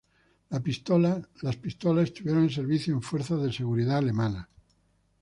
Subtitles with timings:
[0.49, 0.61] Las
[1.57, 4.47] pistolas estuvieron en servicio en fuerzas de seguridad alemanas.